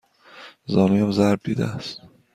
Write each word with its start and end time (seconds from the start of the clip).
زانویم 0.65 1.11
ضرب 1.11 1.39
دیده 1.43 1.65
است. 1.65 2.01